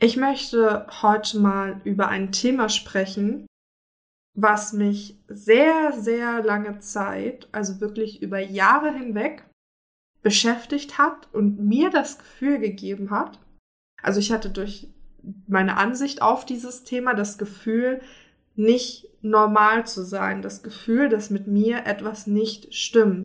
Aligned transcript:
Ich 0.00 0.16
möchte 0.16 0.86
heute 1.02 1.40
mal 1.40 1.80
über 1.82 2.06
ein 2.06 2.30
Thema 2.30 2.68
sprechen, 2.68 3.46
was 4.34 4.72
mich 4.72 5.18
sehr, 5.26 5.92
sehr 5.92 6.44
lange 6.44 6.78
Zeit, 6.78 7.48
also 7.50 7.80
wirklich 7.80 8.22
über 8.22 8.38
Jahre 8.38 8.92
hinweg, 8.92 9.44
beschäftigt 10.22 10.98
hat 10.98 11.28
und 11.32 11.58
mir 11.58 11.90
das 11.90 12.18
Gefühl 12.18 12.60
gegeben 12.60 13.10
hat. 13.10 13.40
Also 14.00 14.20
ich 14.20 14.30
hatte 14.30 14.50
durch 14.50 14.88
meine 15.48 15.76
Ansicht 15.76 16.22
auf 16.22 16.46
dieses 16.46 16.84
Thema 16.84 17.14
das 17.14 17.36
Gefühl, 17.36 18.00
nicht 18.54 19.08
normal 19.20 19.86
zu 19.86 20.04
sein, 20.04 20.42
das 20.42 20.62
Gefühl, 20.62 21.08
dass 21.08 21.30
mit 21.30 21.48
mir 21.48 21.86
etwas 21.86 22.28
nicht 22.28 22.72
stimmt. 22.72 23.24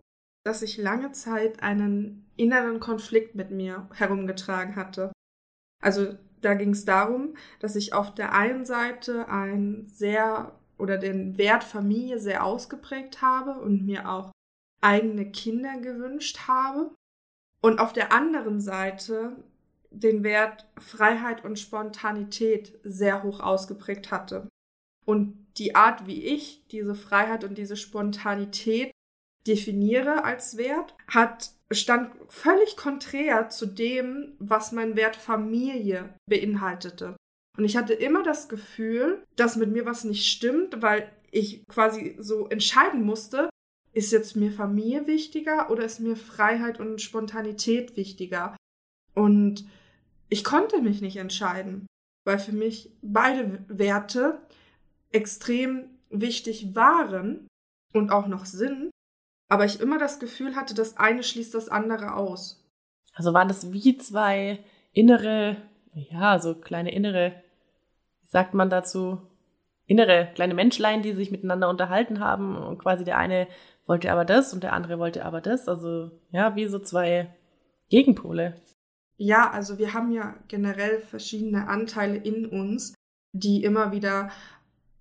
dass 0.43 0.61
ich 0.61 0.77
lange 0.77 1.11
Zeit 1.11 1.61
einen 1.61 2.25
inneren 2.35 2.79
Konflikt 2.79 3.35
mit 3.35 3.51
mir 3.51 3.87
herumgetragen 3.93 4.75
hatte. 4.75 5.11
Also 5.81 6.17
da 6.41 6.55
ging 6.55 6.71
es 6.71 6.85
darum, 6.85 7.35
dass 7.59 7.75
ich 7.75 7.93
auf 7.93 8.13
der 8.13 8.33
einen 8.33 8.65
Seite 8.65 9.27
ein 9.29 9.85
sehr 9.87 10.59
oder 10.77 10.97
den 10.97 11.37
Wert 11.37 11.63
Familie 11.63 12.19
sehr 12.19 12.43
ausgeprägt 12.43 13.21
habe 13.21 13.59
und 13.59 13.85
mir 13.85 14.09
auch 14.09 14.31
eigene 14.81 15.31
Kinder 15.31 15.77
gewünscht 15.77 16.47
habe 16.47 16.91
und 17.61 17.79
auf 17.79 17.93
der 17.93 18.11
anderen 18.11 18.59
Seite 18.59 19.35
den 19.91 20.23
Wert 20.23 20.67
Freiheit 20.79 21.45
und 21.45 21.59
Spontanität 21.59 22.79
sehr 22.83 23.21
hoch 23.21 23.41
ausgeprägt 23.41 24.09
hatte. 24.09 24.47
Und 25.05 25.45
die 25.57 25.75
Art, 25.75 26.07
wie 26.07 26.23
ich 26.23 26.65
diese 26.69 26.95
Freiheit 26.95 27.43
und 27.43 27.57
diese 27.57 27.75
Spontanität 27.75 28.91
definiere 29.47 30.23
als 30.23 30.57
Wert, 30.57 30.95
hat 31.07 31.51
stand 31.71 32.11
völlig 32.27 32.75
konträr 32.75 33.49
zu 33.49 33.65
dem, 33.65 34.33
was 34.39 34.71
mein 34.71 34.95
Wert 34.95 35.15
Familie 35.15 36.13
beinhaltete. 36.29 37.15
Und 37.57 37.65
ich 37.65 37.77
hatte 37.77 37.93
immer 37.93 38.23
das 38.23 38.49
Gefühl, 38.49 39.23
dass 39.35 39.55
mit 39.55 39.71
mir 39.71 39.85
was 39.85 40.03
nicht 40.03 40.25
stimmt, 40.25 40.81
weil 40.81 41.11
ich 41.31 41.65
quasi 41.67 42.15
so 42.19 42.47
entscheiden 42.47 43.03
musste, 43.03 43.49
ist 43.93 44.11
jetzt 44.11 44.35
mir 44.35 44.51
Familie 44.51 45.07
wichtiger 45.07 45.69
oder 45.69 45.83
ist 45.83 45.99
mir 45.99 46.15
Freiheit 46.15 46.79
und 46.79 47.01
Spontanität 47.01 47.97
wichtiger? 47.97 48.55
Und 49.13 49.65
ich 50.29 50.43
konnte 50.43 50.81
mich 50.81 51.01
nicht 51.01 51.17
entscheiden, 51.17 51.87
weil 52.25 52.39
für 52.39 52.53
mich 52.53 52.91
beide 53.01 53.65
Werte 53.67 54.41
extrem 55.11 55.89
wichtig 56.09 56.73
waren 56.73 57.47
und 57.93 58.11
auch 58.11 58.27
noch 58.27 58.45
sind 58.45 58.90
aber 59.51 59.65
ich 59.65 59.81
immer 59.81 59.99
das 59.99 60.19
Gefühl 60.19 60.55
hatte, 60.55 60.73
das 60.73 60.95
eine 60.95 61.23
schließt 61.23 61.53
das 61.53 61.67
andere 61.67 62.15
aus. 62.15 62.65
Also 63.13 63.33
waren 63.33 63.49
das 63.49 63.73
wie 63.73 63.97
zwei 63.97 64.59
innere, 64.93 65.57
ja, 65.93 66.39
so 66.39 66.55
kleine 66.55 66.93
innere, 66.93 67.33
wie 68.21 68.27
sagt 68.27 68.53
man 68.53 68.69
dazu, 68.69 69.21
innere 69.87 70.29
kleine 70.35 70.53
Menschlein, 70.53 71.01
die 71.01 71.11
sich 71.11 71.31
miteinander 71.31 71.67
unterhalten 71.67 72.21
haben 72.21 72.55
und 72.55 72.77
quasi 72.77 73.03
der 73.03 73.17
eine 73.17 73.49
wollte 73.85 74.09
aber 74.09 74.23
das 74.23 74.53
und 74.53 74.63
der 74.63 74.71
andere 74.71 74.99
wollte 74.99 75.25
aber 75.25 75.41
das. 75.41 75.67
Also 75.67 76.11
ja, 76.31 76.55
wie 76.55 76.67
so 76.67 76.79
zwei 76.79 77.35
Gegenpole. 77.89 78.55
Ja, 79.17 79.51
also 79.51 79.77
wir 79.77 79.93
haben 79.93 80.13
ja 80.13 80.33
generell 80.47 81.01
verschiedene 81.01 81.67
Anteile 81.67 82.15
in 82.15 82.45
uns, 82.45 82.93
die 83.33 83.65
immer 83.65 83.91
wieder 83.91 84.31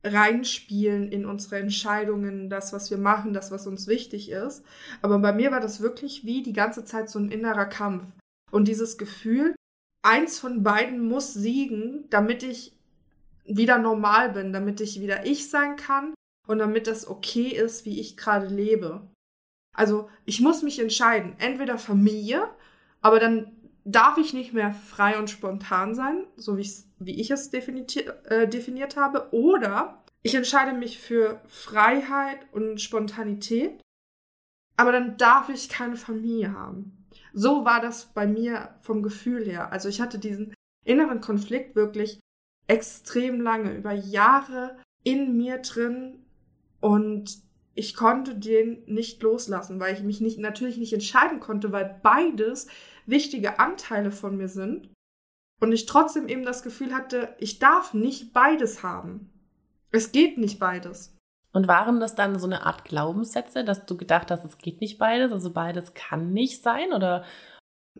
reinspielen 0.03 1.11
in 1.11 1.27
unsere 1.27 1.59
Entscheidungen, 1.59 2.49
das, 2.49 2.73
was 2.73 2.91
wir 2.91 2.99
machen, 2.99 3.33
das, 3.33 3.51
was 3.51 3.67
uns 3.67 3.87
wichtig 3.87 4.31
ist. 4.31 4.65
Aber 5.03 5.19
bei 5.19 5.33
mir 5.33 5.51
war 5.51 5.61
das 5.61 5.81
wirklich 5.81 6.25
wie 6.25 6.43
die 6.43 6.53
ganze 6.53 6.85
Zeit 6.85 7.11
so 7.11 7.19
ein 7.19 7.31
innerer 7.31 7.67
Kampf. 7.67 8.05
Und 8.51 8.67
dieses 8.67 8.99
Gefühl, 8.99 9.55
eins 10.03 10.39
von 10.39 10.63
beiden 10.63 11.07
muss 11.07 11.35
siegen, 11.35 12.07
damit 12.11 12.43
ich 12.43 12.73
wieder 13.45 13.79
normal 13.79 14.31
bin, 14.31 14.53
damit 14.53 14.81
ich 14.81 15.01
wieder 15.01 15.27
ich 15.27 15.51
sein 15.51 15.77
kann 15.77 16.15
und 16.47 16.59
damit 16.59 16.87
das 16.87 17.07
okay 17.07 17.49
ist, 17.49 17.85
wie 17.85 18.01
ich 18.01 18.17
gerade 18.17 18.47
lebe. 18.47 19.07
Also 19.77 20.09
ich 20.25 20.41
muss 20.41 20.63
mich 20.63 20.79
entscheiden, 20.79 21.35
entweder 21.39 21.79
Familie, 21.79 22.49
aber 23.01 23.21
dann 23.21 23.53
darf 23.85 24.19
ich 24.19 24.35
nicht 24.35 24.53
mehr 24.53 24.73
frei 24.73 25.19
und 25.19 25.31
spontan 25.31 25.95
sein, 25.95 26.27
so 26.37 26.57
wie, 26.57 26.69
wie 27.01 27.21
ich 27.21 27.31
es 27.31 27.53
äh, 27.53 28.47
definiert 28.47 28.97
habe, 28.97 29.29
oder 29.33 30.05
ich 30.23 30.35
entscheide 30.35 30.77
mich 30.77 30.99
für 30.99 31.41
Freiheit 31.47 32.39
und 32.53 32.81
Spontanität, 32.81 33.81
aber 34.77 34.93
dann 34.93 35.17
darf 35.17 35.49
ich 35.49 35.69
keine 35.69 35.97
Familie 35.97 36.53
haben. 36.53 37.07
So 37.33 37.65
war 37.65 37.81
das 37.81 38.07
bei 38.13 38.27
mir 38.27 38.75
vom 38.81 39.03
Gefühl 39.03 39.45
her. 39.45 39.73
Also 39.73 39.89
ich 39.89 40.01
hatte 40.01 40.19
diesen 40.19 40.55
inneren 40.85 41.21
Konflikt 41.21 41.75
wirklich 41.75 42.21
extrem 42.67 43.41
lange, 43.41 43.75
über 43.75 43.93
Jahre 43.93 44.77
in 45.03 45.37
mir 45.37 45.59
drin 45.59 46.25
und 46.81 47.39
ich 47.75 47.95
konnte 47.95 48.35
den 48.37 48.83
nicht 48.87 49.23
loslassen, 49.23 49.81
weil 49.81 49.95
ich 49.95 50.03
mich 50.03 50.21
nicht, 50.21 50.39
natürlich 50.39 50.77
nicht 50.77 50.93
entscheiden 50.93 51.41
konnte, 51.41 51.73
weil 51.73 51.99
beides 52.03 52.67
wichtige 53.07 53.59
Anteile 53.59 54.11
von 54.11 54.37
mir 54.37 54.49
sind 54.49 54.91
und 55.61 55.73
ich 55.73 55.87
trotzdem 55.87 56.29
eben 56.29 56.45
das 56.45 56.63
Gefühl 56.63 56.95
hatte, 56.95 57.35
ich 57.39 57.59
darf 57.59 57.95
nicht 57.95 58.33
beides 58.33 58.83
haben. 58.83 59.31
Es 59.93 60.13
geht 60.13 60.39
nicht 60.39 60.59
beides. 60.59 61.15
Und 61.53 61.69
waren 61.69 62.01
das 62.01 62.15
dann 62.15 62.39
so 62.39 62.47
eine 62.47 62.65
Art 62.65 62.85
Glaubenssätze, 62.85 63.65
dass 63.65 63.85
du 63.85 63.97
gedacht 63.97 64.31
hast, 64.31 64.45
es 64.45 64.59
geht 64.59 64.81
nicht 64.81 64.99
beides, 64.99 65.33
also 65.33 65.53
beides 65.53 65.95
kann 65.95 66.33
nicht 66.33 66.63
sein 66.63 66.93
oder? 66.93 67.25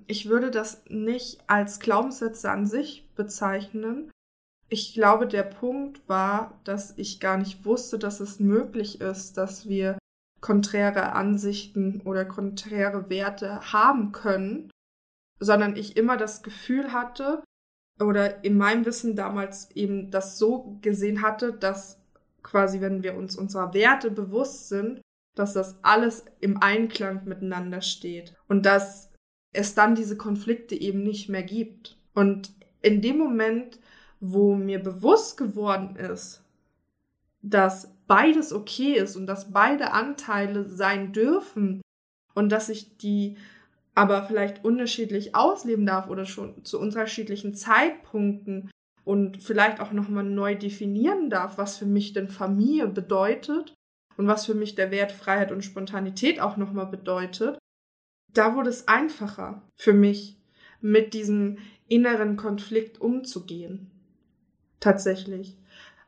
Ich 0.07 0.29
würde 0.29 0.51
das 0.51 0.85
nicht 0.89 1.41
als 1.49 1.81
Glaubenssätze 1.81 2.51
an 2.51 2.65
sich 2.67 3.09
bezeichnen. 3.17 4.11
Ich 4.69 4.95
glaube, 4.95 5.27
der 5.27 5.43
Punkt 5.43 6.09
war, 6.09 6.61
dass 6.63 6.97
ich 6.97 7.19
gar 7.19 7.37
nicht 7.37 7.65
wusste, 7.65 7.99
dass 7.99 8.21
es 8.21 8.39
möglich 8.39 9.01
ist, 9.01 9.37
dass 9.37 9.69
wir 9.69 9.99
konträre 10.41 11.13
Ansichten 11.13 12.01
oder 12.05 12.25
konträre 12.25 13.11
Werte 13.11 13.73
haben 13.73 14.13
können 14.13 14.71
sondern 15.41 15.75
ich 15.75 15.97
immer 15.97 16.17
das 16.17 16.43
Gefühl 16.43 16.93
hatte 16.93 17.43
oder 18.01 18.45
in 18.45 18.57
meinem 18.57 18.87
Wissen 18.87 19.15
damals 19.15 19.71
eben 19.73 20.11
das 20.11 20.39
so 20.39 20.79
gesehen 20.81 21.23
hatte, 21.23 21.53
dass 21.53 22.01
quasi, 22.43 22.81
wenn 22.81 23.03
wir 23.03 23.15
uns 23.15 23.37
unserer 23.37 23.75
Werte 23.75 24.11
bewusst 24.11 24.69
sind, 24.69 25.01
dass 25.37 25.53
das 25.53 25.79
alles 25.83 26.25
im 26.41 26.63
Einklang 26.63 27.25
miteinander 27.25 27.83
steht 27.83 28.35
und 28.49 28.67
dass 28.67 29.11
es 29.53 29.75
dann 29.75 29.95
diese 29.95 30.17
Konflikte 30.17 30.75
eben 30.75 31.03
nicht 31.03 31.29
mehr 31.29 31.43
gibt. 31.43 31.99
Und 32.15 32.53
in 32.83 33.03
dem 33.03 33.19
Moment, 33.19 33.79
wo 34.21 34.55
mir 34.55 34.83
bewusst 34.83 35.37
geworden 35.37 35.97
ist, 35.97 36.43
dass 37.43 37.95
beides 38.07 38.53
okay 38.53 38.95
ist 38.95 39.17
und 39.17 39.27
dass 39.27 39.53
beide 39.53 39.93
Anteile 39.93 40.69
sein 40.69 41.13
dürfen 41.13 41.81
und 42.35 42.51
dass 42.51 42.69
ich 42.69 42.97
die 42.99 43.37
aber 44.01 44.23
vielleicht 44.23 44.65
unterschiedlich 44.65 45.35
ausleben 45.35 45.85
darf 45.85 46.09
oder 46.09 46.25
schon 46.25 46.65
zu 46.65 46.81
unterschiedlichen 46.81 47.53
Zeitpunkten 47.53 48.71
und 49.05 49.43
vielleicht 49.43 49.79
auch 49.79 49.93
nochmal 49.93 50.25
neu 50.25 50.55
definieren 50.55 51.29
darf, 51.29 51.59
was 51.59 51.77
für 51.77 51.85
mich 51.85 52.15
denn 52.15 52.31
Familie 52.31 52.87
bedeutet 52.87 53.75
und 54.17 54.27
was 54.27 54.47
für 54.47 54.55
mich 54.55 54.75
der 54.75 54.91
Wert 54.91 55.13
Freiheit 55.13 55.53
und 55.53 55.67
Spontanität 55.67 56.41
auch 56.41 56.57
nochmal 56.57 56.87
bedeutet, 56.87 57.59
da 58.33 58.55
wurde 58.55 58.71
es 58.71 58.89
einfacher 58.89 59.69
für 59.79 59.93
mich, 59.93 60.39
mit 60.81 61.13
diesem 61.13 61.59
inneren 61.87 62.39
Konflikt 62.39 63.03
umzugehen. 63.03 63.91
Tatsächlich. 64.81 65.59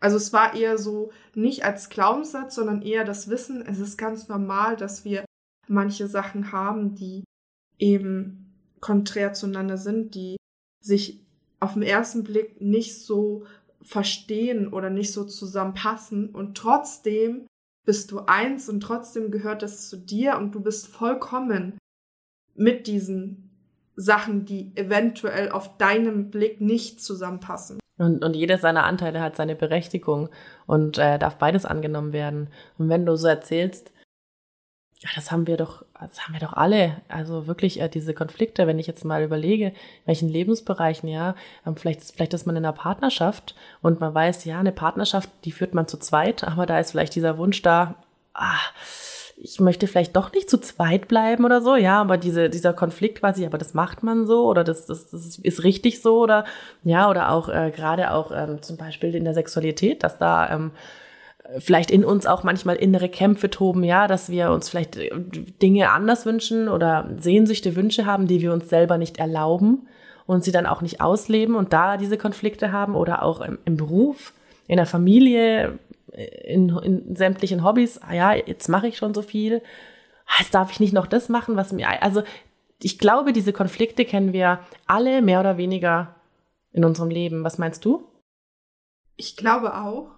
Also 0.00 0.16
es 0.16 0.32
war 0.32 0.54
eher 0.54 0.78
so 0.78 1.12
nicht 1.34 1.66
als 1.66 1.90
Glaubenssatz, 1.90 2.54
sondern 2.54 2.80
eher 2.80 3.04
das 3.04 3.28
Wissen, 3.28 3.60
es 3.60 3.80
ist 3.80 3.98
ganz 3.98 4.28
normal, 4.28 4.76
dass 4.78 5.04
wir 5.04 5.26
manche 5.68 6.08
Sachen 6.08 6.52
haben, 6.52 6.94
die 6.94 7.24
eben 7.82 8.54
konträr 8.80 9.32
zueinander 9.32 9.76
sind, 9.76 10.14
die 10.14 10.36
sich 10.80 11.20
auf 11.60 11.74
den 11.74 11.82
ersten 11.82 12.22
Blick 12.22 12.60
nicht 12.60 13.04
so 13.04 13.44
verstehen 13.82 14.72
oder 14.72 14.88
nicht 14.88 15.12
so 15.12 15.24
zusammenpassen 15.24 16.30
und 16.30 16.56
trotzdem 16.56 17.46
bist 17.84 18.12
du 18.12 18.20
eins 18.26 18.68
und 18.68 18.80
trotzdem 18.80 19.32
gehört 19.32 19.62
das 19.62 19.88
zu 19.88 19.96
dir 19.96 20.38
und 20.38 20.54
du 20.54 20.60
bist 20.60 20.86
vollkommen 20.86 21.76
mit 22.54 22.86
diesen 22.86 23.50
Sachen, 23.96 24.44
die 24.44 24.70
eventuell 24.76 25.50
auf 25.50 25.76
deinem 25.78 26.30
Blick 26.30 26.60
nicht 26.60 27.02
zusammenpassen. 27.02 27.80
Und, 27.98 28.24
und 28.24 28.34
jedes 28.34 28.60
seiner 28.60 28.84
Anteile 28.84 29.20
hat 29.20 29.36
seine 29.36 29.56
Berechtigung 29.56 30.28
und 30.66 30.98
äh, 30.98 31.18
darf 31.18 31.36
beides 31.38 31.66
angenommen 31.66 32.12
werden. 32.12 32.48
Und 32.78 32.88
wenn 32.88 33.04
du 33.04 33.16
so 33.16 33.26
erzählst, 33.26 33.91
ja, 35.02 35.08
das 35.16 35.32
haben 35.32 35.48
wir 35.48 35.56
doch, 35.56 35.84
das 36.00 36.20
haben 36.22 36.32
wir 36.32 36.40
doch 36.40 36.52
alle. 36.52 37.00
Also 37.08 37.48
wirklich 37.48 37.80
äh, 37.80 37.88
diese 37.88 38.14
Konflikte, 38.14 38.68
wenn 38.68 38.78
ich 38.78 38.86
jetzt 38.86 39.04
mal 39.04 39.24
überlege, 39.24 39.72
welchen 40.06 40.28
Lebensbereichen, 40.28 41.08
ja, 41.08 41.34
ähm, 41.66 41.76
vielleicht, 41.76 42.02
vielleicht 42.02 42.34
ist 42.34 42.46
man 42.46 42.54
in 42.54 42.64
einer 42.64 42.72
Partnerschaft 42.72 43.56
und 43.80 43.98
man 43.98 44.14
weiß, 44.14 44.44
ja, 44.44 44.60
eine 44.60 44.70
Partnerschaft, 44.70 45.28
die 45.44 45.50
führt 45.50 45.74
man 45.74 45.88
zu 45.88 45.98
zweit, 45.98 46.44
aber 46.44 46.66
da 46.66 46.78
ist 46.78 46.92
vielleicht 46.92 47.16
dieser 47.16 47.36
Wunsch 47.36 47.62
da, 47.62 47.96
ah, 48.34 48.60
ich 49.36 49.58
möchte 49.58 49.88
vielleicht 49.88 50.14
doch 50.14 50.32
nicht 50.32 50.48
zu 50.48 50.58
zweit 50.58 51.08
bleiben 51.08 51.44
oder 51.44 51.62
so, 51.62 51.74
ja, 51.74 52.00
aber 52.00 52.16
diese, 52.16 52.48
dieser 52.48 52.72
Konflikt 52.72 53.18
quasi, 53.18 53.44
aber 53.44 53.58
das 53.58 53.74
macht 53.74 54.04
man 54.04 54.24
so 54.24 54.46
oder 54.46 54.62
das, 54.62 54.86
das, 54.86 55.10
das 55.10 55.38
ist 55.38 55.64
richtig 55.64 56.00
so 56.00 56.20
oder 56.20 56.44
ja, 56.84 57.10
oder 57.10 57.32
auch 57.32 57.48
äh, 57.48 57.72
gerade 57.74 58.12
auch 58.12 58.30
ähm, 58.30 58.62
zum 58.62 58.76
Beispiel 58.76 59.16
in 59.16 59.24
der 59.24 59.34
Sexualität, 59.34 60.04
dass 60.04 60.18
da 60.18 60.48
ähm, 60.48 60.70
vielleicht 61.58 61.90
in 61.90 62.04
uns 62.04 62.26
auch 62.26 62.44
manchmal 62.44 62.76
innere 62.76 63.08
Kämpfe 63.08 63.50
toben, 63.50 63.84
ja, 63.84 64.06
dass 64.06 64.30
wir 64.30 64.50
uns 64.50 64.68
vielleicht 64.68 64.96
äh, 64.96 65.10
Dinge 65.62 65.90
anders 65.90 66.26
wünschen 66.26 66.68
oder 66.68 67.10
Sehnsüchte, 67.18 67.76
Wünsche 67.76 68.06
haben, 68.06 68.26
die 68.26 68.40
wir 68.40 68.52
uns 68.52 68.68
selber 68.68 68.98
nicht 68.98 69.18
erlauben 69.18 69.88
und 70.26 70.44
sie 70.44 70.52
dann 70.52 70.66
auch 70.66 70.82
nicht 70.82 71.00
ausleben 71.00 71.54
und 71.54 71.72
da 71.72 71.96
diese 71.96 72.18
Konflikte 72.18 72.72
haben 72.72 72.94
oder 72.94 73.22
auch 73.22 73.40
im, 73.40 73.58
im 73.64 73.76
Beruf, 73.76 74.32
in 74.68 74.76
der 74.76 74.86
Familie, 74.86 75.78
in, 76.12 76.68
in 76.68 77.16
sämtlichen 77.16 77.64
Hobbys, 77.64 77.98
ah 77.98 78.14
ja, 78.14 78.34
jetzt 78.34 78.68
mache 78.68 78.88
ich 78.88 78.96
schon 78.96 79.14
so 79.14 79.22
viel, 79.22 79.62
ah, 80.26 80.40
jetzt 80.40 80.54
darf 80.54 80.70
ich 80.70 80.80
nicht 80.80 80.92
noch 80.92 81.06
das 81.06 81.28
machen, 81.28 81.56
was 81.56 81.72
mir, 81.72 82.02
also 82.02 82.22
ich 82.82 82.98
glaube, 82.98 83.32
diese 83.32 83.52
Konflikte 83.52 84.04
kennen 84.04 84.32
wir 84.32 84.60
alle 84.86 85.22
mehr 85.22 85.40
oder 85.40 85.56
weniger 85.56 86.14
in 86.72 86.84
unserem 86.84 87.10
Leben. 87.10 87.44
Was 87.44 87.58
meinst 87.58 87.84
du? 87.84 88.08
Ich 89.16 89.36
glaube 89.36 89.76
auch. 89.76 90.10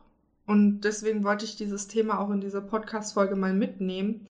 Und 0.46 0.82
deswegen 0.82 1.24
wollte 1.24 1.44
ich 1.44 1.56
dieses 1.56 1.88
Thema 1.88 2.18
auch 2.18 2.30
in 2.30 2.40
dieser 2.40 2.60
Podcast-Folge 2.60 3.36
mal 3.36 3.54
mitnehmen, 3.54 4.26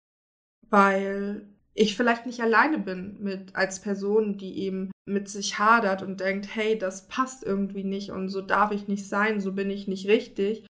weil 0.70 1.48
ich 1.74 1.96
vielleicht 1.96 2.26
nicht 2.26 2.42
alleine 2.42 2.80
bin 2.80 3.18
mit 3.22 3.56
als 3.56 3.80
Person, 3.80 4.38
die 4.38 4.60
eben 4.60 4.92
mit 5.06 5.30
sich 5.30 5.58
hadert 5.58 6.02
und 6.02 6.20
denkt, 6.20 6.54
hey, 6.54 6.78
das 6.78 7.08
passt 7.08 7.44
irgendwie 7.44 7.84
nicht 7.84 8.12
und 8.12 8.30
so 8.30 8.42
darf 8.42 8.72
ich 8.72 8.88
nicht 8.88 9.08
sein, 9.08 9.40
so 9.40 9.54
bin 9.54 9.70
ich 9.70 9.88
nicht 9.88 10.08
richtig. 10.08 10.66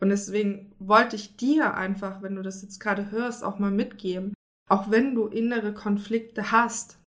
Und 0.00 0.10
deswegen 0.10 0.72
wollte 0.78 1.16
ich 1.16 1.36
dir 1.36 1.74
einfach, 1.74 2.22
wenn 2.22 2.36
du 2.36 2.42
das 2.42 2.62
jetzt 2.62 2.78
gerade 2.78 3.10
hörst, 3.10 3.44
auch 3.44 3.58
mal 3.58 3.70
mitgeben. 3.70 4.32
Auch 4.70 4.90
wenn 4.90 5.14
du 5.14 5.26
innere 5.26 5.74
Konflikte 5.74 6.52
hast, 6.52 6.98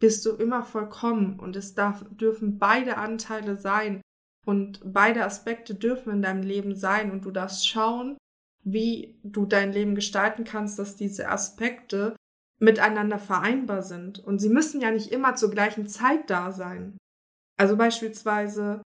bist 0.00 0.26
du 0.26 0.32
immer 0.32 0.64
vollkommen 0.64 1.38
und 1.40 1.56
es 1.56 1.74
darf, 1.74 2.04
dürfen 2.10 2.58
beide 2.58 2.98
Anteile 2.98 3.56
sein 3.56 4.00
und 4.44 4.80
beide 4.84 5.24
Aspekte 5.24 5.74
dürfen 5.74 6.12
in 6.12 6.22
deinem 6.22 6.42
Leben 6.42 6.76
sein 6.76 7.10
und 7.10 7.24
du 7.24 7.30
darfst 7.30 7.66
schauen, 7.68 8.16
wie 8.62 9.18
du 9.22 9.46
dein 9.46 9.72
Leben 9.72 9.94
gestalten 9.94 10.44
kannst, 10.44 10.78
dass 10.78 10.96
diese 10.96 11.28
Aspekte 11.28 12.16
miteinander 12.60 13.18
vereinbar 13.18 13.82
sind. 13.82 14.18
Und 14.24 14.38
sie 14.38 14.48
müssen 14.48 14.80
ja 14.80 14.90
nicht 14.90 15.12
immer 15.12 15.36
zur 15.36 15.50
gleichen 15.50 15.86
Zeit 15.86 16.30
da 16.30 16.52
sein. 16.52 16.96
Also 17.58 17.76
beispielsweise 17.76 18.82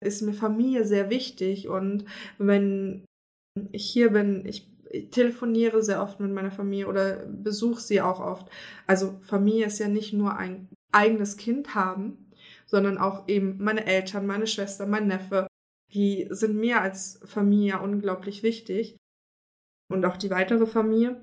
ist 0.00 0.22
mir 0.22 0.32
Familie 0.32 0.84
sehr 0.84 1.10
wichtig 1.10 1.68
und 1.68 2.04
wenn 2.38 3.04
ich 3.72 3.90
hier 3.90 4.12
bin, 4.12 4.46
ich 4.46 4.70
telefoniere 5.10 5.82
sehr 5.82 6.02
oft 6.02 6.20
mit 6.20 6.32
meiner 6.32 6.52
Familie 6.52 6.86
oder 6.86 7.26
besuche 7.26 7.80
sie 7.80 8.00
auch 8.00 8.20
oft. 8.20 8.48
Also 8.86 9.18
Familie 9.20 9.66
ist 9.66 9.78
ja 9.78 9.88
nicht 9.88 10.12
nur 10.12 10.36
ein 10.36 10.68
eigenes 10.92 11.36
Kind 11.36 11.74
haben, 11.74 12.27
sondern 12.68 12.98
auch 12.98 13.28
eben 13.28 13.56
meine 13.58 13.86
Eltern, 13.86 14.26
meine 14.26 14.46
Schwester, 14.46 14.86
mein 14.86 15.06
Neffe. 15.06 15.46
Die 15.92 16.26
sind 16.30 16.56
mir 16.56 16.82
als 16.82 17.20
Familie 17.24 17.80
unglaublich 17.80 18.42
wichtig 18.42 18.96
und 19.90 20.04
auch 20.04 20.16
die 20.16 20.30
weitere 20.30 20.66
Familie. 20.66 21.20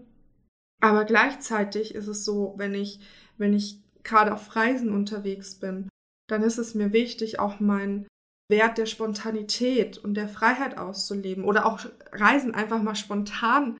Aber 0.81 1.05
gleichzeitig 1.05 1.93
ist 1.93 2.07
es 2.07 2.25
so, 2.25 2.55
wenn 2.57 2.73
ich, 2.73 2.99
wenn 3.37 3.53
ich 3.53 3.81
gerade 4.03 4.33
auf 4.33 4.55
Reisen 4.55 4.91
unterwegs 4.91 5.59
bin, 5.59 5.89
dann 6.27 6.41
ist 6.41 6.57
es 6.57 6.73
mir 6.73 6.93
wichtig, 6.93 7.39
auch 7.39 7.59
meinen 7.59 8.07
Wert 8.49 8.77
der 8.77 8.85
Spontanität 8.85 9.97
und 9.97 10.15
der 10.15 10.27
Freiheit 10.27 10.77
auszuleben 10.77 11.43
oder 11.43 11.65
auch 11.65 11.79
Reisen 12.11 12.53
einfach 12.53 12.81
mal 12.81 12.95
spontan 12.95 13.77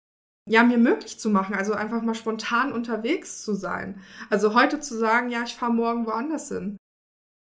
ja, 0.48 0.64
mir 0.64 0.78
möglich 0.78 1.20
zu 1.20 1.30
machen, 1.30 1.56
also 1.56 1.74
einfach 1.74 2.04
mal 2.04 2.14
spontan 2.14 2.72
unterwegs 2.72 3.42
zu 3.42 3.56
sein. 3.56 4.02
Also 4.30 4.54
heute 4.54 4.80
zu 4.80 4.96
sagen, 4.96 5.30
ja, 5.30 5.44
ich 5.44 5.56
fahre 5.56 5.74
morgen 5.74 6.06
woanders 6.06 6.50
hin. 6.50 6.78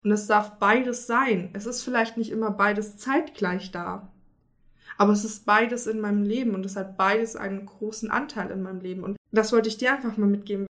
Und 0.04 0.12
es 0.12 0.28
darf 0.28 0.60
beides 0.60 1.08
sein. 1.08 1.50
Es 1.54 1.66
ist 1.66 1.84
vielleicht 1.84 2.18
nicht 2.18 2.32
immer 2.32 2.52
beides 2.52 2.98
zeitgleich 2.98 3.72
da. 3.72 4.12
Aber 4.98 5.14
es 5.14 5.24
ist 5.24 5.46
beides 5.46 5.88
in 5.88 6.00
meinem 6.00 6.24
Leben 6.24 6.54
und 6.54 6.66
es 6.66 6.76
hat 6.76 6.98
beides 6.98 7.36
einen 7.36 7.66
großen 7.66 8.12
Anteil 8.12 8.52
in 8.52 8.62
meinem 8.62 8.82
Leben. 8.82 9.04
Und 9.04 9.18
das 9.32 9.52
wollte 9.52 9.70
ich 9.70 9.78
dir 9.78 9.94
einfach 9.94 10.18
mal 10.18 10.28
mitgeben. 10.28 10.68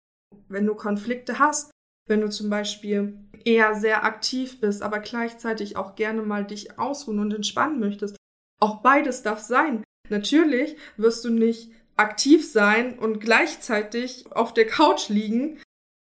Wenn 0.50 0.66
du 0.66 0.76
Konflikte 0.76 1.40
hast, 1.40 1.72
wenn 2.08 2.22
du 2.22 2.30
zum 2.30 2.50
Beispiel 2.50 3.18
eher 3.46 3.76
sehr 3.76 4.04
aktiv 4.04 4.60
bist, 4.60 4.82
aber 4.82 5.00
gleichzeitig 5.00 5.78
auch 5.78 5.96
gerne 5.96 6.24
mal 6.24 6.46
dich 6.46 6.80
ausruhen 6.80 7.20
und 7.20 7.34
entspannen 7.34 7.80
möchtest. 7.80 8.18
Auch 8.60 8.82
beides 8.82 9.22
darf 9.22 9.40
sein. 9.40 9.84
Natürlich 10.10 10.76
wirst 10.98 11.24
du 11.24 11.30
nicht 11.30 11.72
aktiv 11.96 12.50
sein 12.50 12.98
und 12.98 13.20
gleichzeitig 13.20 14.32
auf 14.32 14.54
der 14.54 14.66
Couch 14.66 15.10
liegen. 15.10 15.60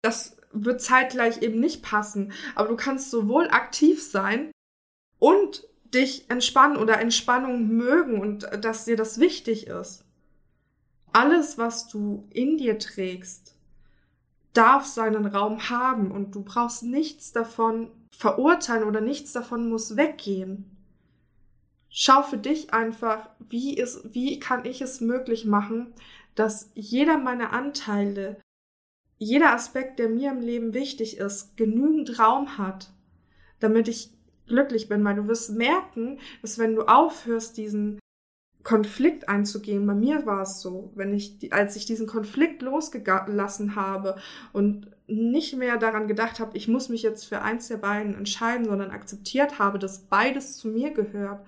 Das 0.04 0.38
wird 0.52 0.82
zeitgleich 0.82 1.42
eben 1.42 1.60
nicht 1.60 1.84
passen. 1.84 2.32
Aber 2.56 2.70
du 2.70 2.76
kannst 2.76 3.12
sowohl 3.12 3.50
aktiv 3.50 4.02
sein 4.04 4.52
und 5.20 5.68
dich 5.94 6.30
entspannen 6.30 6.78
oder 6.78 7.00
Entspannung 7.00 7.68
mögen 7.68 8.20
und 8.20 8.48
dass 8.64 8.86
dir 8.86 8.96
das 8.96 9.20
wichtig 9.20 9.68
ist. 9.68 10.04
Alles, 11.12 11.58
was 11.58 11.88
du 11.88 12.28
in 12.30 12.58
dir 12.58 12.78
trägst, 12.78 13.56
darf 14.54 14.86
seinen 14.86 15.26
Raum 15.26 15.70
haben 15.70 16.12
und 16.12 16.36
du 16.36 16.44
brauchst 16.44 16.84
nichts 16.84 17.32
davon 17.32 17.92
verurteilen 18.12 18.84
oder 18.84 19.02
nichts 19.02 19.34
davon 19.34 19.70
muss 19.70 19.96
weggehen. 19.96 20.76
Schau 21.90 22.22
für 22.22 22.38
dich 22.38 22.74
einfach, 22.74 23.30
wie 23.40 23.76
ist, 23.76 24.14
wie 24.14 24.40
kann 24.40 24.66
ich 24.66 24.82
es 24.82 25.02
möglich 25.02 25.46
machen, 25.46 25.94
dass 26.36 26.72
jeder 26.76 27.18
meiner 27.18 27.52
Anteile, 27.52 28.40
jeder 29.20 29.54
Aspekt, 29.54 30.00
der 30.00 30.10
mir 30.10 30.32
im 30.32 30.40
Leben 30.40 30.74
wichtig 30.74 31.18
ist, 31.18 31.56
genügend 31.58 32.20
Raum 32.20 32.58
hat, 32.58 32.92
damit 33.60 33.88
ich 33.88 34.12
glücklich 34.48 34.90
bin, 34.90 35.04
weil 35.04 35.16
du 35.16 35.28
wirst 35.28 35.52
merken, 35.52 36.20
dass 36.42 36.58
wenn 36.58 36.76
du 36.76 36.84
aufhörst, 36.84 37.58
diesen 37.58 38.00
Konflikt 38.64 39.30
einzugehen. 39.30 39.86
Bei 39.88 39.94
mir 39.94 40.26
war 40.26 40.42
es 40.42 40.62
so, 40.62 40.92
wenn 40.96 41.14
ich, 41.14 41.54
als 41.54 41.76
ich 41.76 41.86
diesen 41.86 42.08
Konflikt 42.08 42.62
losgelassen 42.62 43.76
habe 43.76 44.16
und 44.54 44.92
nicht 45.08 45.56
mehr 45.56 45.78
daran 45.78 46.08
gedacht 46.08 46.40
habe, 46.40 46.58
ich 46.58 46.68
muss 46.68 46.90
mich 46.90 47.02
jetzt 47.02 47.26
für 47.26 47.42
eins 47.42 47.68
der 47.68 47.78
beiden 47.78 48.16
entscheiden, 48.16 48.66
sondern 48.66 48.92
akzeptiert 48.92 49.60
habe, 49.60 49.80
dass 49.80 50.08
beides 50.08 50.58
zu 50.58 50.68
mir 50.68 50.92
gehört, 50.92 51.46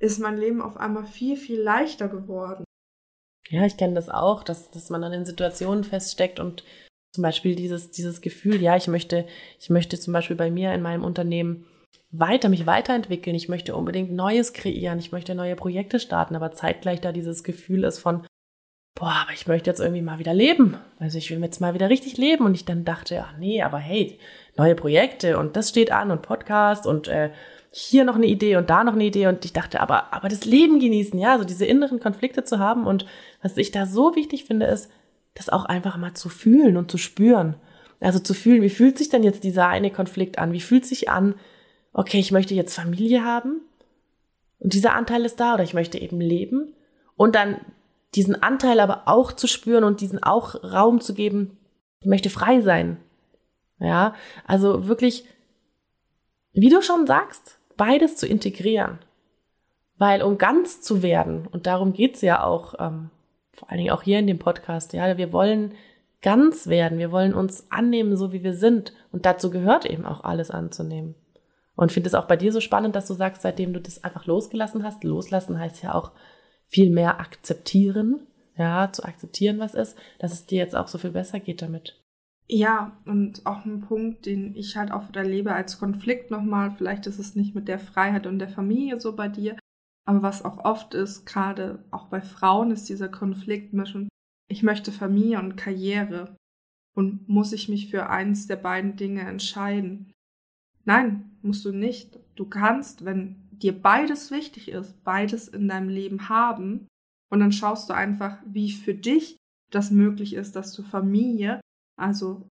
ist 0.00 0.18
mein 0.18 0.38
Leben 0.38 0.62
auf 0.62 0.76
einmal 0.76 1.04
viel, 1.04 1.36
viel 1.36 1.60
leichter 1.60 2.08
geworden. 2.08 2.64
Ja, 3.48 3.64
ich 3.64 3.76
kenne 3.76 3.94
das 3.94 4.08
auch, 4.08 4.42
dass, 4.42 4.70
dass 4.70 4.90
man 4.90 5.02
dann 5.02 5.12
in 5.12 5.24
Situationen 5.24 5.84
feststeckt 5.84 6.40
und 6.40 6.64
zum 7.16 7.22
Beispiel 7.22 7.56
dieses, 7.56 7.90
dieses 7.90 8.20
Gefühl, 8.20 8.60
ja, 8.62 8.76
ich 8.76 8.88
möchte, 8.88 9.26
ich 9.58 9.70
möchte 9.70 9.98
zum 9.98 10.12
Beispiel 10.12 10.36
bei 10.36 10.50
mir 10.50 10.72
in 10.74 10.82
meinem 10.82 11.02
Unternehmen 11.02 11.64
weiter, 12.10 12.50
mich 12.50 12.66
weiterentwickeln. 12.66 13.34
Ich 13.34 13.48
möchte 13.48 13.74
unbedingt 13.74 14.12
Neues 14.12 14.52
kreieren. 14.52 14.98
Ich 14.98 15.12
möchte 15.12 15.34
neue 15.34 15.56
Projekte 15.56 15.98
starten, 15.98 16.36
aber 16.36 16.52
zeitgleich 16.52 17.00
da 17.00 17.12
dieses 17.12 17.42
Gefühl 17.42 17.84
ist 17.84 17.98
von, 17.98 18.26
boah, 18.94 19.14
aber 19.22 19.32
ich 19.32 19.46
möchte 19.46 19.70
jetzt 19.70 19.80
irgendwie 19.80 20.02
mal 20.02 20.18
wieder 20.18 20.34
leben. 20.34 20.76
Also 20.98 21.16
ich 21.16 21.30
will 21.30 21.42
jetzt 21.42 21.60
mal 21.60 21.72
wieder 21.72 21.88
richtig 21.88 22.18
leben. 22.18 22.44
Und 22.44 22.54
ich 22.54 22.66
dann 22.66 22.84
dachte, 22.84 23.24
ach 23.26 23.38
nee, 23.38 23.62
aber 23.62 23.78
hey, 23.78 24.18
neue 24.58 24.74
Projekte 24.74 25.38
und 25.38 25.56
das 25.56 25.70
steht 25.70 25.90
an 25.90 26.10
und 26.10 26.20
Podcast 26.20 26.86
und 26.86 27.08
äh, 27.08 27.30
hier 27.70 28.04
noch 28.04 28.16
eine 28.16 28.26
Idee 28.26 28.56
und 28.56 28.68
da 28.68 28.84
noch 28.84 28.92
eine 28.92 29.04
Idee. 29.04 29.26
Und 29.26 29.42
ich 29.46 29.54
dachte, 29.54 29.80
aber, 29.80 30.12
aber 30.12 30.28
das 30.28 30.44
Leben 30.44 30.80
genießen, 30.80 31.18
ja, 31.18 31.38
so 31.38 31.44
diese 31.44 31.64
inneren 31.64 31.98
Konflikte 31.98 32.44
zu 32.44 32.58
haben. 32.58 32.86
Und 32.86 33.06
was 33.40 33.56
ich 33.56 33.70
da 33.70 33.86
so 33.86 34.14
wichtig 34.14 34.44
finde, 34.44 34.66
ist, 34.66 34.90
das 35.36 35.48
auch 35.48 35.66
einfach 35.66 35.96
mal 35.96 36.14
zu 36.14 36.28
fühlen 36.28 36.76
und 36.76 36.90
zu 36.90 36.98
spüren. 36.98 37.54
Also 38.00 38.18
zu 38.18 38.34
fühlen, 38.34 38.62
wie 38.62 38.70
fühlt 38.70 38.98
sich 38.98 39.08
denn 39.08 39.22
jetzt 39.22 39.44
dieser 39.44 39.68
eine 39.68 39.90
Konflikt 39.90 40.38
an? 40.38 40.52
Wie 40.52 40.60
fühlt 40.60 40.84
sich 40.84 41.08
an, 41.08 41.34
okay, 41.92 42.18
ich 42.18 42.32
möchte 42.32 42.54
jetzt 42.54 42.74
Familie 42.74 43.24
haben 43.24 43.60
und 44.58 44.72
dieser 44.72 44.94
Anteil 44.94 45.24
ist 45.24 45.40
da 45.40 45.54
oder 45.54 45.62
ich 45.62 45.74
möchte 45.74 45.98
eben 45.98 46.20
leben 46.20 46.74
und 47.16 47.34
dann 47.34 47.60
diesen 48.14 48.42
Anteil 48.42 48.80
aber 48.80 49.02
auch 49.06 49.32
zu 49.32 49.46
spüren 49.46 49.84
und 49.84 50.00
diesen 50.00 50.22
auch 50.22 50.62
Raum 50.62 51.00
zu 51.00 51.14
geben, 51.14 51.58
ich 52.00 52.06
möchte 52.06 52.30
frei 52.30 52.60
sein. 52.60 52.98
Ja, 53.78 54.14
also 54.46 54.88
wirklich, 54.88 55.24
wie 56.52 56.70
du 56.70 56.80
schon 56.80 57.06
sagst, 57.06 57.58
beides 57.76 58.16
zu 58.16 58.26
integrieren. 58.26 58.98
Weil 59.98 60.22
um 60.22 60.38
ganz 60.38 60.82
zu 60.82 61.02
werden, 61.02 61.46
und 61.46 61.66
darum 61.66 61.92
geht's 61.92 62.20
ja 62.20 62.42
auch, 62.44 62.74
ähm, 62.78 63.10
vor 63.56 63.70
allen 63.70 63.78
Dingen 63.78 63.90
auch 63.90 64.02
hier 64.02 64.18
in 64.18 64.26
dem 64.26 64.38
Podcast, 64.38 64.92
ja, 64.92 65.16
wir 65.16 65.32
wollen 65.32 65.74
ganz 66.22 66.66
werden, 66.66 66.98
wir 66.98 67.12
wollen 67.12 67.34
uns 67.34 67.70
annehmen, 67.70 68.16
so 68.16 68.32
wie 68.32 68.42
wir 68.42 68.54
sind. 68.54 68.92
Und 69.12 69.26
dazu 69.26 69.50
gehört 69.50 69.86
eben 69.86 70.04
auch 70.04 70.24
alles 70.24 70.50
anzunehmen. 70.50 71.14
Und 71.74 71.92
finde 71.92 72.08
es 72.08 72.14
auch 72.14 72.26
bei 72.26 72.36
dir 72.36 72.52
so 72.52 72.60
spannend, 72.60 72.96
dass 72.96 73.06
du 73.06 73.14
sagst, 73.14 73.42
seitdem 73.42 73.72
du 73.72 73.80
das 73.80 74.02
einfach 74.02 74.26
losgelassen 74.26 74.82
hast, 74.82 75.04
loslassen 75.04 75.58
heißt 75.58 75.82
ja 75.82 75.94
auch 75.94 76.12
viel 76.66 76.90
mehr 76.90 77.20
akzeptieren, 77.20 78.26
ja, 78.56 78.90
zu 78.92 79.04
akzeptieren, 79.04 79.58
was 79.58 79.74
ist, 79.74 79.96
dass 80.18 80.32
es 80.32 80.46
dir 80.46 80.58
jetzt 80.58 80.74
auch 80.74 80.88
so 80.88 80.98
viel 80.98 81.10
besser 81.10 81.38
geht 81.38 81.60
damit. 81.62 82.00
Ja, 82.48 82.96
und 83.04 83.44
auch 83.44 83.64
ein 83.64 83.80
Punkt, 83.80 84.26
den 84.26 84.54
ich 84.54 84.76
halt 84.76 84.92
auch 84.92 85.04
erlebe 85.14 85.52
als 85.52 85.78
Konflikt 85.78 86.30
nochmal, 86.30 86.70
vielleicht 86.70 87.06
ist 87.06 87.18
es 87.18 87.34
nicht 87.34 87.54
mit 87.54 87.68
der 87.68 87.78
Freiheit 87.78 88.26
und 88.26 88.38
der 88.38 88.48
Familie 88.48 89.00
so 89.00 89.14
bei 89.14 89.28
dir, 89.28 89.56
aber 90.06 90.22
was 90.22 90.44
auch 90.44 90.64
oft 90.64 90.94
ist, 90.94 91.26
gerade 91.26 91.84
auch 91.90 92.06
bei 92.06 92.22
Frauen, 92.22 92.70
ist 92.70 92.88
dieser 92.88 93.08
Konflikt 93.08 93.72
zwischen, 93.72 94.08
ich 94.48 94.62
möchte 94.62 94.92
Familie 94.92 95.38
und 95.38 95.56
Karriere 95.56 96.36
und 96.96 97.28
muss 97.28 97.52
ich 97.52 97.68
mich 97.68 97.90
für 97.90 98.08
eins 98.08 98.46
der 98.46 98.56
beiden 98.56 98.96
Dinge 98.96 99.22
entscheiden. 99.22 100.12
Nein, 100.84 101.36
musst 101.42 101.64
du 101.64 101.72
nicht. 101.72 102.18
Du 102.36 102.46
kannst, 102.46 103.04
wenn 103.04 103.48
dir 103.50 103.72
beides 103.80 104.30
wichtig 104.30 104.68
ist, 104.68 105.02
beides 105.02 105.48
in 105.48 105.66
deinem 105.68 105.88
Leben 105.88 106.28
haben 106.28 106.86
und 107.30 107.40
dann 107.40 107.52
schaust 107.52 107.90
du 107.90 107.94
einfach, 107.94 108.38
wie 108.46 108.70
für 108.70 108.94
dich 108.94 109.36
das 109.72 109.90
möglich 109.90 110.34
ist, 110.34 110.54
dass 110.54 110.72
du 110.72 110.82
Familie 110.82 111.60
also 111.98 112.48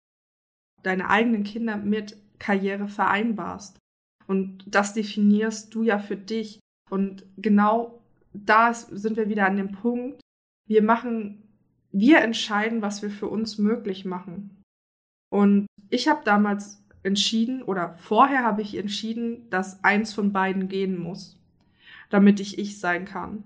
deine 0.82 1.08
eigenen 1.08 1.44
Kinder 1.44 1.76
mit 1.76 2.16
Karriere 2.38 2.88
vereinbarst. 2.88 3.78
Und 4.26 4.64
das 4.66 4.92
definierst 4.94 5.74
du 5.74 5.82
ja 5.82 5.98
für 5.98 6.16
dich. 6.16 6.60
Und 6.90 7.24
genau 7.36 8.00
da 8.32 8.72
sind 8.72 9.16
wir 9.16 9.28
wieder 9.28 9.46
an 9.46 9.56
dem 9.56 9.72
Punkt, 9.72 10.20
wir 10.66 10.82
machen, 10.82 11.42
wir 11.92 12.20
entscheiden, 12.20 12.82
was 12.82 13.02
wir 13.02 13.10
für 13.10 13.28
uns 13.28 13.58
möglich 13.58 14.04
machen. 14.04 14.62
Und 15.30 15.66
ich 15.90 16.08
habe 16.08 16.22
damals 16.24 16.82
entschieden, 17.02 17.62
oder 17.62 17.94
vorher 17.94 18.44
habe 18.44 18.62
ich 18.62 18.76
entschieden, 18.76 19.48
dass 19.50 19.82
eins 19.84 20.12
von 20.12 20.32
beiden 20.32 20.68
gehen 20.68 20.98
muss, 20.98 21.38
damit 22.10 22.40
ich 22.40 22.58
ich 22.58 22.78
sein 22.78 23.04
kann. 23.04 23.44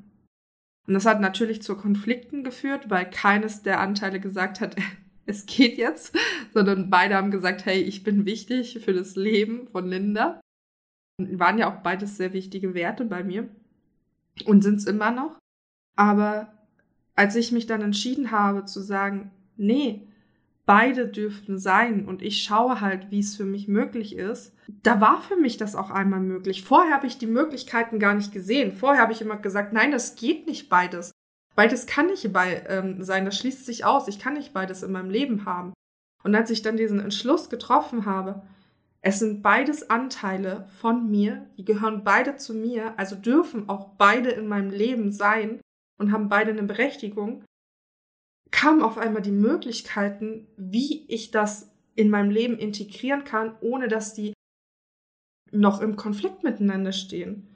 Und 0.86 0.94
das 0.94 1.06
hat 1.06 1.20
natürlich 1.20 1.62
zu 1.62 1.76
Konflikten 1.76 2.42
geführt, 2.42 2.90
weil 2.90 3.08
keines 3.08 3.62
der 3.62 3.80
Anteile 3.80 4.20
gesagt 4.20 4.60
hat, 4.60 4.76
es 5.26 5.46
geht 5.46 5.78
jetzt, 5.78 6.16
sondern 6.52 6.90
beide 6.90 7.14
haben 7.14 7.30
gesagt, 7.30 7.64
hey, 7.64 7.80
ich 7.80 8.02
bin 8.02 8.26
wichtig 8.26 8.80
für 8.84 8.92
das 8.92 9.14
Leben 9.14 9.68
von 9.68 9.86
Linda. 9.86 10.40
Waren 11.38 11.58
ja 11.58 11.72
auch 11.72 11.82
beides 11.82 12.16
sehr 12.16 12.32
wichtige 12.32 12.74
Werte 12.74 13.04
bei 13.04 13.22
mir 13.24 13.48
und 14.46 14.62
sind 14.62 14.76
es 14.76 14.86
immer 14.86 15.10
noch. 15.10 15.38
Aber 15.96 16.52
als 17.14 17.36
ich 17.36 17.52
mich 17.52 17.66
dann 17.66 17.82
entschieden 17.82 18.30
habe 18.30 18.64
zu 18.64 18.80
sagen, 18.80 19.30
nee, 19.56 20.06
beide 20.64 21.08
dürften 21.08 21.58
sein 21.58 22.06
und 22.06 22.22
ich 22.22 22.42
schaue 22.42 22.80
halt, 22.80 23.10
wie 23.10 23.18
es 23.18 23.36
für 23.36 23.44
mich 23.44 23.68
möglich 23.68 24.16
ist, 24.16 24.54
da 24.82 25.00
war 25.00 25.20
für 25.20 25.36
mich 25.36 25.56
das 25.56 25.74
auch 25.74 25.90
einmal 25.90 26.20
möglich. 26.20 26.62
Vorher 26.62 26.94
habe 26.94 27.06
ich 27.06 27.18
die 27.18 27.26
Möglichkeiten 27.26 27.98
gar 27.98 28.14
nicht 28.14 28.32
gesehen. 28.32 28.72
Vorher 28.72 29.02
habe 29.02 29.12
ich 29.12 29.20
immer 29.20 29.36
gesagt, 29.36 29.72
nein, 29.72 29.90
das 29.90 30.14
geht 30.14 30.46
nicht 30.46 30.68
beides. 30.68 31.10
Beides 31.54 31.86
kann 31.86 32.06
nicht 32.06 32.32
bei, 32.32 32.64
ähm, 32.68 33.02
sein, 33.02 33.24
das 33.24 33.36
schließt 33.36 33.66
sich 33.66 33.84
aus. 33.84 34.08
Ich 34.08 34.18
kann 34.18 34.34
nicht 34.34 34.54
beides 34.54 34.82
in 34.82 34.92
meinem 34.92 35.10
Leben 35.10 35.44
haben. 35.44 35.74
Und 36.22 36.34
als 36.34 36.50
ich 36.50 36.62
dann 36.62 36.76
diesen 36.76 37.00
Entschluss 37.00 37.50
getroffen 37.50 38.06
habe, 38.06 38.42
es 39.04 39.18
sind 39.18 39.42
beides 39.42 39.90
Anteile 39.90 40.68
von 40.78 41.10
mir, 41.10 41.50
die 41.58 41.64
gehören 41.64 42.04
beide 42.04 42.36
zu 42.36 42.54
mir, 42.54 42.96
also 42.98 43.16
dürfen 43.16 43.68
auch 43.68 43.90
beide 43.98 44.30
in 44.30 44.46
meinem 44.46 44.70
Leben 44.70 45.10
sein 45.10 45.60
und 45.98 46.12
haben 46.12 46.28
beide 46.28 46.52
eine 46.52 46.62
Berechtigung, 46.62 47.44
kamen 48.52 48.80
auf 48.80 48.98
einmal 48.98 49.22
die 49.22 49.32
Möglichkeiten, 49.32 50.46
wie 50.56 51.04
ich 51.08 51.32
das 51.32 51.68
in 51.96 52.10
meinem 52.10 52.30
Leben 52.30 52.56
integrieren 52.56 53.24
kann, 53.24 53.56
ohne 53.60 53.88
dass 53.88 54.14
die 54.14 54.34
noch 55.50 55.80
im 55.80 55.96
Konflikt 55.96 56.44
miteinander 56.44 56.92
stehen. 56.92 57.48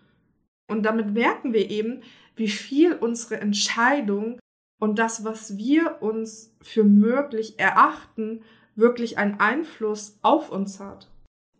Und 0.68 0.82
damit 0.82 1.14
merken 1.14 1.52
wir 1.52 1.70
eben, 1.70 2.02
wie 2.34 2.48
viel 2.48 2.92
unsere 2.92 3.40
Entscheidung 3.40 4.40
und 4.80 4.98
das, 4.98 5.24
was 5.24 5.56
wir 5.56 6.02
uns 6.02 6.54
für 6.60 6.82
möglich 6.82 7.58
erachten, 7.58 8.42
wirklich 8.74 9.16
einen 9.16 9.38
Einfluss 9.38 10.18
auf 10.22 10.50
uns 10.50 10.80
hat. 10.80 11.08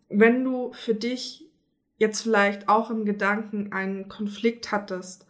Wenn 0.09 0.43
du 0.43 0.71
für 0.73 0.95
dich 0.95 1.45
jetzt 1.97 2.21
vielleicht 2.21 2.69
auch 2.69 2.89
im 2.89 3.05
Gedanken 3.05 3.71
einen 3.71 4.07
Konflikt 4.07 4.71
hattest, 4.71 5.25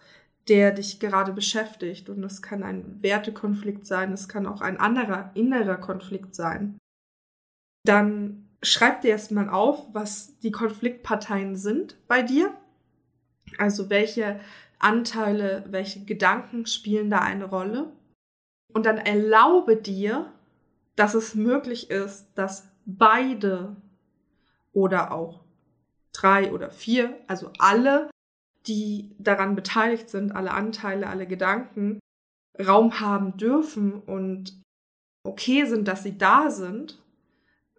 der 0.48 0.72
dich 0.72 1.00
gerade 1.00 1.34
beschäftigt, 1.34 2.10
und 2.10 2.24
es 2.24 2.42
kann 2.42 2.64
ein 2.64 3.02
Wertekonflikt 3.02 3.86
sein, 3.86 4.14
es 4.14 4.28
kann 4.28 4.46
auch 4.46 4.62
ein 4.62 4.80
anderer 4.80 5.32
innerer 5.34 5.78
Konflikt 5.78 6.36
sein, 6.36 6.78
dann 7.86 8.48
schreib 8.62 9.02
dir 9.02 9.12
erstmal 9.12 9.50
auf, 9.50 9.88
was 9.94 10.38
die 10.40 10.52
Konfliktparteien 10.52 11.56
sind 11.56 11.98
bei 12.08 12.22
dir. 12.22 12.54
Also 13.58 13.90
welche 13.90 14.40
Anteile, 14.80 15.64
welche 15.70 16.04
Gedanken 16.04 16.66
spielen 16.66 17.10
da 17.10 17.20
eine 17.20 17.46
Rolle. 17.46 17.92
Und 18.74 18.86
dann 18.86 18.98
erlaube 18.98 19.78
dir, 19.78 20.34
dass 20.96 21.14
es 21.14 21.36
möglich 21.36 21.90
ist, 21.90 22.28
dass 22.36 22.68
beide 22.86 23.76
oder 24.78 25.12
auch 25.12 25.44
drei 26.14 26.52
oder 26.52 26.70
vier, 26.70 27.20
also 27.26 27.50
alle, 27.58 28.12
die 28.68 29.16
daran 29.18 29.56
beteiligt 29.56 30.08
sind, 30.08 30.34
alle 30.34 30.52
Anteile, 30.52 31.08
alle 31.08 31.26
Gedanken, 31.26 32.00
Raum 32.60 33.00
haben 33.00 33.38
dürfen 33.38 34.00
und 34.00 34.62
okay 35.24 35.66
sind, 35.66 35.88
dass 35.88 36.04
sie 36.04 36.20
da 36.20 36.52
sind. 36.52 37.02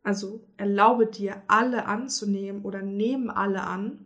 Also 0.03 0.45
erlaube 0.57 1.07
dir, 1.07 1.41
alle 1.47 1.87
anzunehmen 1.87 2.63
oder 2.63 2.83
nehmen 2.83 3.31
alle 3.31 3.63
an. 3.63 4.05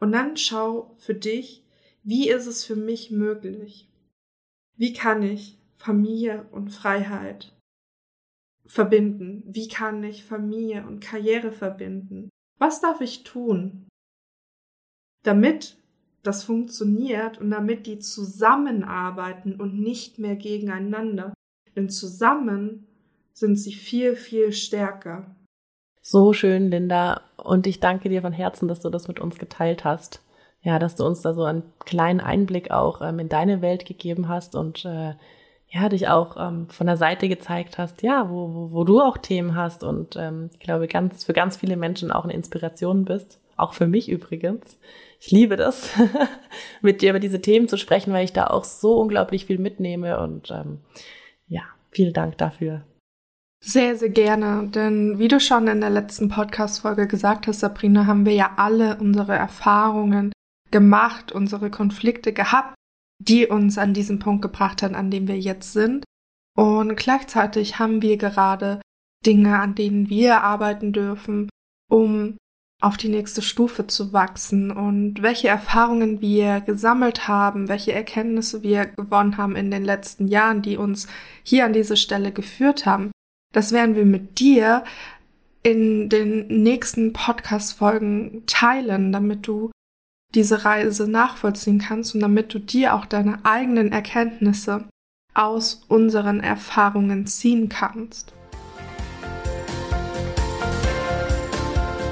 Und 0.00 0.10
dann 0.10 0.36
schau 0.36 0.96
für 0.98 1.14
dich, 1.14 1.64
wie 2.02 2.28
ist 2.28 2.46
es 2.46 2.64
für 2.64 2.76
mich 2.76 3.12
möglich? 3.12 3.88
Wie 4.76 4.92
kann 4.94 5.22
ich 5.22 5.58
Familie 5.76 6.44
und 6.50 6.70
Freiheit 6.70 7.52
verbinden? 8.70 9.42
Wie 9.46 9.68
kann 9.68 10.02
ich 10.04 10.24
Familie 10.24 10.86
und 10.86 11.00
Karriere 11.00 11.52
verbinden? 11.52 12.30
Was 12.58 12.80
darf 12.80 13.00
ich 13.00 13.24
tun, 13.24 13.88
damit 15.24 15.76
das 16.22 16.44
funktioniert 16.44 17.38
und 17.38 17.50
damit 17.50 17.86
die 17.86 17.98
zusammenarbeiten 17.98 19.60
und 19.60 19.80
nicht 19.80 20.18
mehr 20.18 20.36
gegeneinander? 20.36 21.34
Denn 21.74 21.88
zusammen 21.88 22.86
sind 23.32 23.56
sie 23.56 23.72
viel, 23.72 24.16
viel 24.16 24.52
stärker. 24.52 25.34
So 26.02 26.32
schön, 26.32 26.70
Linda. 26.70 27.22
Und 27.36 27.66
ich 27.66 27.80
danke 27.80 28.08
dir 28.08 28.22
von 28.22 28.32
Herzen, 28.32 28.68
dass 28.68 28.80
du 28.80 28.90
das 28.90 29.08
mit 29.08 29.20
uns 29.20 29.38
geteilt 29.38 29.84
hast 29.84 30.22
ja, 30.62 30.78
dass 30.78 30.94
du 30.96 31.04
uns 31.04 31.22
da 31.22 31.34
so 31.34 31.44
einen 31.44 31.62
kleinen 31.80 32.20
Einblick 32.20 32.70
auch 32.70 33.00
ähm, 33.00 33.18
in 33.18 33.28
deine 33.28 33.62
Welt 33.62 33.86
gegeben 33.86 34.28
hast 34.28 34.54
und 34.54 34.84
äh, 34.84 35.14
ja, 35.72 35.88
dich 35.88 36.08
auch 36.08 36.36
ähm, 36.36 36.68
von 36.68 36.86
der 36.88 36.96
Seite 36.96 37.28
gezeigt 37.28 37.78
hast, 37.78 38.02
ja, 38.02 38.28
wo, 38.28 38.52
wo, 38.52 38.72
wo 38.72 38.84
du 38.84 39.00
auch 39.00 39.16
Themen 39.18 39.54
hast 39.54 39.84
und 39.84 40.16
ähm, 40.16 40.50
ich 40.52 40.58
glaube, 40.58 40.88
ganz, 40.88 41.24
für 41.24 41.32
ganz 41.32 41.56
viele 41.56 41.76
Menschen 41.76 42.10
auch 42.10 42.24
eine 42.24 42.32
Inspiration 42.32 43.04
bist. 43.04 43.38
Auch 43.56 43.74
für 43.74 43.86
mich 43.86 44.08
übrigens. 44.08 44.78
Ich 45.20 45.30
liebe 45.30 45.56
das, 45.56 45.90
mit 46.82 47.02
dir 47.02 47.10
über 47.10 47.20
diese 47.20 47.40
Themen 47.40 47.68
zu 47.68 47.76
sprechen, 47.76 48.12
weil 48.12 48.24
ich 48.24 48.32
da 48.32 48.46
auch 48.48 48.64
so 48.64 48.98
unglaublich 48.98 49.46
viel 49.46 49.58
mitnehme 49.58 50.18
und 50.18 50.50
ähm, 50.50 50.78
ja, 51.46 51.62
vielen 51.90 52.14
Dank 52.14 52.38
dafür. 52.38 52.82
Sehr, 53.62 53.94
sehr 53.96 54.08
gerne, 54.08 54.68
denn 54.68 55.18
wie 55.18 55.28
du 55.28 55.38
schon 55.38 55.68
in 55.68 55.82
der 55.82 55.90
letzten 55.90 56.30
Podcast-Folge 56.30 57.06
gesagt 57.06 57.46
hast, 57.46 57.60
Sabrina, 57.60 58.06
haben 58.06 58.24
wir 58.24 58.32
ja 58.32 58.52
alle 58.56 58.96
unsere 58.96 59.34
Erfahrungen 59.34 60.32
gemacht, 60.70 61.30
unsere 61.30 61.70
Konflikte 61.70 62.32
gehabt, 62.32 62.74
die 63.20 63.46
uns 63.46 63.78
an 63.78 63.94
diesen 63.94 64.18
Punkt 64.18 64.42
gebracht 64.42 64.82
haben, 64.82 64.94
an 64.94 65.10
dem 65.10 65.28
wir 65.28 65.38
jetzt 65.38 65.72
sind. 65.72 66.04
Und 66.56 66.96
gleichzeitig 66.96 67.78
haben 67.78 68.02
wir 68.02 68.16
gerade 68.16 68.80
Dinge, 69.24 69.60
an 69.60 69.74
denen 69.74 70.08
wir 70.08 70.42
arbeiten 70.42 70.92
dürfen, 70.92 71.48
um 71.90 72.36
auf 72.80 72.96
die 72.96 73.10
nächste 73.10 73.42
Stufe 73.42 73.86
zu 73.86 74.14
wachsen 74.14 74.70
und 74.70 75.20
welche 75.20 75.48
Erfahrungen 75.48 76.22
wir 76.22 76.62
gesammelt 76.62 77.28
haben, 77.28 77.68
welche 77.68 77.92
Erkenntnisse 77.92 78.62
wir 78.62 78.86
gewonnen 78.86 79.36
haben 79.36 79.54
in 79.54 79.70
den 79.70 79.84
letzten 79.84 80.28
Jahren, 80.28 80.62
die 80.62 80.78
uns 80.78 81.06
hier 81.42 81.66
an 81.66 81.74
diese 81.74 81.98
Stelle 81.98 82.32
geführt 82.32 82.86
haben. 82.86 83.10
Das 83.52 83.72
werden 83.72 83.96
wir 83.96 84.06
mit 84.06 84.40
dir 84.40 84.84
in 85.62 86.08
den 86.08 86.46
nächsten 86.46 87.12
Podcast-Folgen 87.12 88.44
teilen, 88.46 89.12
damit 89.12 89.46
du 89.46 89.70
diese 90.34 90.64
Reise 90.64 91.10
nachvollziehen 91.10 91.78
kannst 91.78 92.14
und 92.14 92.20
damit 92.20 92.54
du 92.54 92.58
dir 92.58 92.94
auch 92.94 93.06
deine 93.06 93.38
eigenen 93.44 93.92
Erkenntnisse 93.92 94.84
aus 95.34 95.82
unseren 95.88 96.40
Erfahrungen 96.40 97.26
ziehen 97.26 97.68
kannst. 97.68 98.32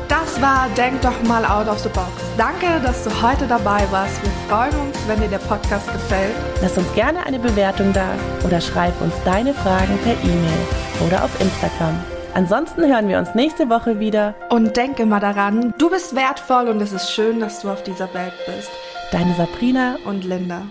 Das 0.08 0.40
war 0.40 0.68
Denk 0.76 1.00
doch 1.00 1.22
mal 1.25 1.44
out 1.44 1.68
of 1.68 1.78
the 1.80 1.88
box. 1.88 2.10
Danke, 2.37 2.80
dass 2.82 3.04
du 3.04 3.22
heute 3.22 3.46
dabei 3.46 3.87
warst. 3.90 4.22
Wir 4.22 4.30
freuen 4.48 4.75
uns, 4.87 4.96
wenn 5.06 5.20
dir 5.20 5.28
der 5.28 5.38
Podcast 5.38 5.92
gefällt. 5.92 6.34
Lass 6.62 6.78
uns 6.78 6.92
gerne 6.94 7.25
eine 7.25 7.38
Bewertung 7.38 7.92
da 7.92 8.14
oder 8.44 8.60
schreib 8.60 9.00
uns 9.00 9.14
deine 9.25 9.54
Fragen 9.54 9.98
per 10.04 10.12
E-Mail 10.12 11.06
oder 11.06 11.25
auf 11.25 11.40
Instagram. 11.40 11.98
Ansonsten 12.35 12.87
hören 12.87 13.08
wir 13.08 13.18
uns 13.18 13.35
nächste 13.35 13.68
Woche 13.68 13.99
wieder. 14.00 14.35
Und 14.50 14.76
denke 14.76 15.06
mal 15.06 15.20
daran, 15.20 15.75
du 15.78 15.90
bist 15.90 16.14
wertvoll 16.14 16.68
und 16.68 16.80
es 16.80 16.92
ist 16.92 17.11
schön, 17.11 17.40
dass 17.40 17.61
du 17.61 17.70
auf 17.70 17.82
dieser 17.82 18.12
Welt 18.14 18.35
bist. 18.47 18.70
Deine 19.11 19.35
Sabrina 19.35 19.97
und 20.04 20.25
Linda. 20.25 20.62